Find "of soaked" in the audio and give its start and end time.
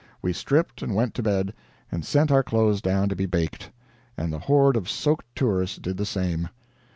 4.75-5.27